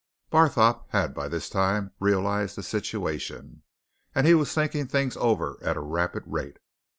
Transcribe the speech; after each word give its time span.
Barthorpe 0.31 0.85
had 0.89 1.13
by 1.13 1.27
this 1.27 1.47
time 1.47 1.91
realized 1.99 2.55
the 2.55 2.63
situation. 2.63 3.61
And 4.15 4.25
he 4.25 4.33
was 4.33 4.51
thinking 4.51 4.87
things 4.87 5.15
over 5.15 5.59
at 5.61 5.77
a 5.77 5.81
rapid 5.81 6.23
rate. 6.25 6.57